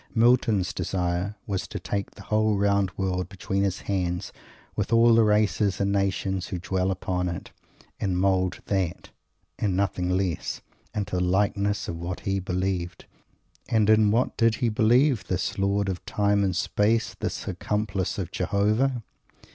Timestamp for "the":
2.15-2.23, 5.13-5.23, 11.17-11.23